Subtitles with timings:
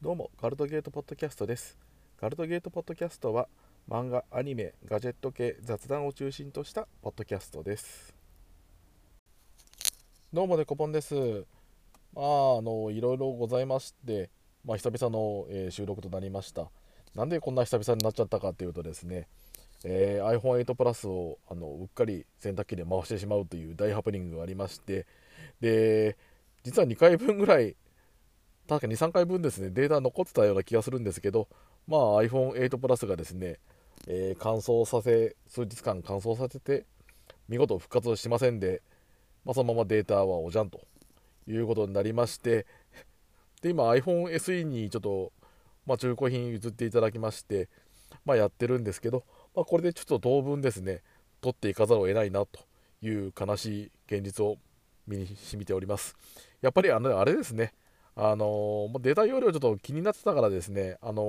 [0.00, 1.76] どうもガルトゲートポッドキャストです。
[2.20, 3.48] ガルトゲートポッドキャストは
[3.90, 8.14] 漫画アニメガジェット系雑談を中心としたポッドキャストです。
[10.32, 11.16] どうもでこぽんです。
[12.14, 14.30] まああのいろいろございまして
[14.64, 16.70] まあ久々の、えー収録となりました。
[17.16, 19.26] なんでこんな久々になっちゃったかっていうとですね
[19.82, 25.06] えー iPhone8 プラスをあのうっかり洗濯機で回してしまうという大ハプニングがありまして
[25.60, 26.16] で
[26.62, 27.74] 実は2回分ぐらい
[28.68, 31.48] 確か2、3回分ですね、データ残ってたような気がするんですけど、
[31.86, 33.58] まあ iPhone8 プラスがですね、
[34.06, 36.84] えー乾燥させ、数日間乾燥させて、
[37.48, 38.82] 見事復活しませんで、
[39.44, 40.82] まあ、そのままデータはおじゃんと
[41.46, 42.66] いうことになりまして、
[43.62, 45.32] で、今 iPhone SE にちょっと、
[45.86, 47.70] まあ、中古品譲っていただきまして、
[48.26, 49.24] まあ、やってるんですけど、
[49.56, 51.02] まあ、これでちょっと当分ですね、
[51.40, 52.60] 取っていかざるを得ないなと
[53.00, 54.58] いう悲しい現実を
[55.06, 56.16] 身に染みております。
[56.60, 57.72] やっぱりあのあれですね、
[58.20, 61.24] あのーデータ容量ちょっと気になってたからですね、あのー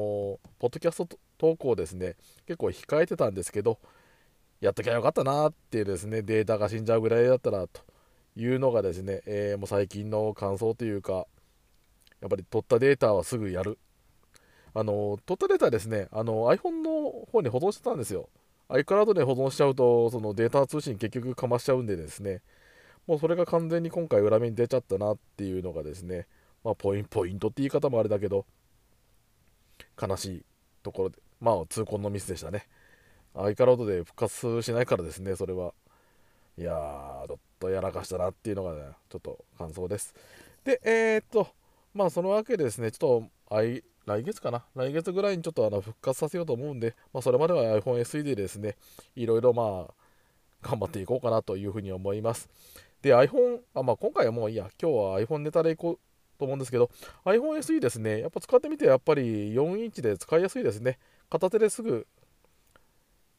[0.57, 2.15] ポッドキャスト投稿ですね、
[2.47, 3.77] 結構控えてたんですけど、
[4.59, 7.81] やっときゃよかったなっていうですね、データが死んじゃうぐらいだったらと
[8.35, 11.27] いうのがですね、えーもう最近の感想というか、
[12.21, 13.77] やっぱり取ったデータはすぐやる。
[14.73, 18.29] あのー取ったデータはですね、あの iPhone の方に保存してたんですよ。
[18.69, 22.41] iCloud で保存しちゃうと、そのデータ通信結局かましちゃうんでですね、
[23.05, 26.25] もうそれが完全に今回裏目に出ちゃったなっていうのがですね、
[26.63, 28.45] まあ、ポインポイントって言い方もあれだけど、
[30.01, 30.45] 悲しい
[30.83, 32.67] ところで、まあ、痛恨のミスでしたね。
[33.35, 35.73] iCloud で復活しないからですね、それは。
[36.57, 40.13] いやー、ちょっとやらかしたなっていうのがね、ちょっと感想です。
[40.63, 41.47] で、えー、っと、
[41.93, 43.63] まあ、そのわけでですね、ちょっと、
[44.05, 44.65] 来月かな？
[44.75, 48.75] 来月ぐらいにちょっとあの復活させようと思うんで、まあ、それまでは iPhone SE でですね、
[49.15, 49.93] いろいろまあ、
[50.61, 52.49] 頑張っていこうかなというふうに思います。
[53.01, 55.99] で、iPhone、あまあ、今回はもういいや、今日は iPhone ネタでいこう
[56.39, 56.89] と思うんですけど、
[57.25, 60.97] iPhone SE ですね、やっぱ使ってみて、やっぱり4インチで使いやすいですね。
[61.29, 62.07] 片手ですぐ、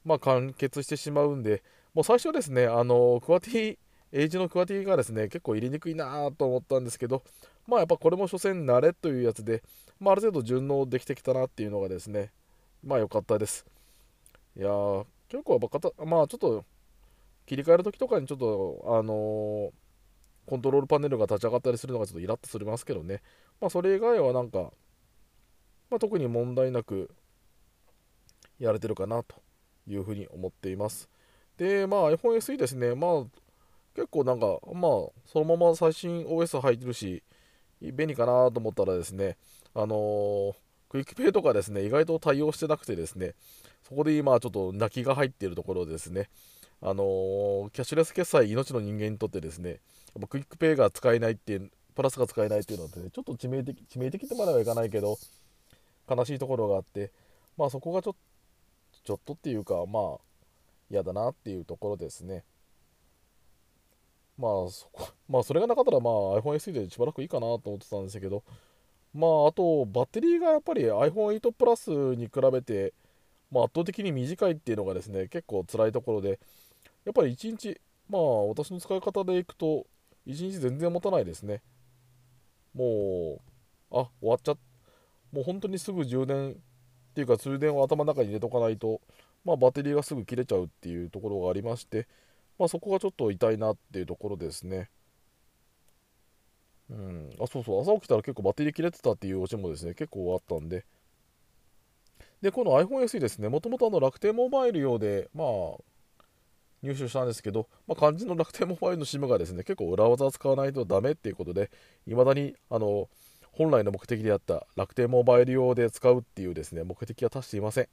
[0.05, 1.63] まあ、完結してしまうんで、
[1.95, 3.79] もう最初ですね、あの、クワティ、
[4.13, 7.23] エイジのクワティがですね、結構入れにくいなと思ったんですけど、
[7.67, 9.63] まあやっぱこれも所詮慣れというやつで、
[10.01, 12.31] まあある程度順応できてきたなっていうのがですね、
[12.85, 13.65] まあ良かったです。
[14.57, 16.65] いやー、結構やっぱ片、まあちょっと、
[17.47, 19.90] 切り替えるときとかにちょっと、あのー
[20.51, 23.23] コントロールパネルが立ち上がったりするのがちょっとイラッとするますけどね。
[23.61, 24.73] まあそれ以外はなんか、
[25.91, 27.09] まあ特に問題なく
[28.59, 29.37] やれてるかなと
[29.87, 31.09] いうふうに思っています。
[31.57, 33.25] で、まあ iPhone SE ですね、まあ
[33.95, 34.91] 結構なんか、まあ
[35.25, 37.23] そのまま最新 OS 入ってるし、
[37.81, 39.37] 便利かなと思ったらですね、
[39.73, 40.53] あのー
[40.89, 43.37] QUICPay とかですね、意外と対応してなくてですね、
[43.89, 46.29] そこで今ちょっと泣きが入っているところですね、
[46.83, 49.79] あのーキャッシュレス決済命の人間にとってですね、
[50.19, 55.19] っぱ QUICPay が使えないっていう、プラスが使えないっていうのはね、ちょっと致命的、致命的ってまではいかないけど、
[56.09, 57.11] 悲しいところがあって、
[57.57, 58.17] まあそこがちょ
[59.05, 60.19] ちょっとっていうか、まあ
[60.91, 62.45] 嫌だなっていうところですね。
[64.39, 68.43] まあそこ、まあそれがなかったらまあ iPhone SE でしばらくいいかなと思ってたんですけど、
[69.15, 72.95] まああとバッテリーがやっぱり iPhone8 プラスに比べて、
[73.51, 76.39] まあ、圧倒的に短いっていうのがですね、結構辛いところで、
[77.05, 79.87] やっぱり1日、まあ私の使い方でいくと、
[80.27, 81.63] 1日全然持たないですね。
[82.75, 83.41] も
[83.93, 84.59] う、あ、終わっちゃっ、
[85.33, 86.55] もう本当にすぐ充電っ
[87.15, 89.01] ていうか通電を頭の中に入れとかないと、
[89.45, 92.07] まあバッテリーがすぐ切れちゃうっていうところがありまして、
[92.59, 94.91] まあそこがちょっと痛いなっていうところですね。
[96.91, 100.85] うん、あ、そうそう、朝起きたら結構バッテリー切れてたっていうオチもですね、結構あったんで、
[102.43, 105.49] で、この iPhone SE ですね、もともと楽天モバイル用で、まあ、
[106.83, 111.71] 入手したんですけど、まあ、肝心の楽天モバイルの SIM がですね、結構裏技を使わないとダメっていうことで、
[112.07, 113.09] いまだに、あの、
[113.53, 117.89] 本来の目的であった楽天モバイル用で使うっていうですね、目的は達していません。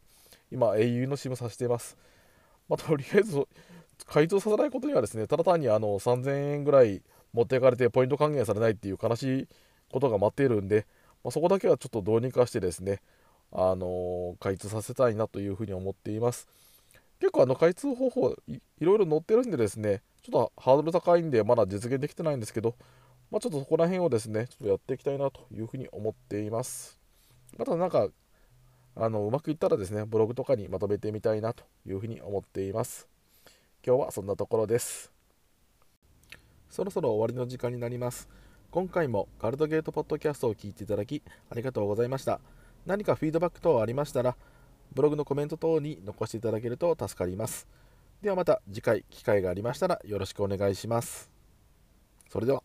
[0.51, 1.97] 今、au の SIM させています。
[2.69, 3.45] まあ、とりあえず、
[4.05, 7.01] 改造させないことにはですね、ただ単にあの3000円ぐらい
[7.33, 9.47] 持っていかれてポイント還元されないっていう悲しい
[9.91, 10.85] ことが待っているんで、
[11.23, 13.01] まあ、そこだけはちょっとどうにかしてですね、
[13.51, 16.47] あの開通させたいなというふうに思っています。
[17.19, 22.75] 結構あの開通方法いいろいろ載ってるんでですね、ちょっとハードル高いんでまだ実現できてないんですけど、
[23.31, 26.99] まあ、ちょっとそこら辺をですね、ちょっとやっていきたいなというふうに思っています。
[27.57, 28.07] またなんか、
[28.95, 33.07] あのうまくいったらですね、ブログとかにまとめてみたいなというふうに思っています。
[33.85, 35.11] 今日はそんなところです。
[36.69, 38.29] そろそろ終わりの時間になります。
[38.71, 42.39] 今回もガルドゲートポッドキャストを聞いていただきありがとうございました。
[42.85, 44.35] 何かフィードバック等ありましたら、
[44.93, 47.67] ブログのコメント等に残していただけると助かります。
[48.21, 51.29] ではまた次回機会がありましたらよろしくお願いします。
[52.29, 52.63] それでは。